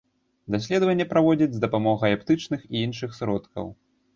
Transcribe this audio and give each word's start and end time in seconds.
Даследаванне 0.55 1.05
праводзяць 1.11 1.49
з 1.57 1.61
дапамогай 1.65 2.17
аптычных 2.19 2.67
і 2.73 2.85
іншых 2.89 3.17
сродкаў. 3.19 3.71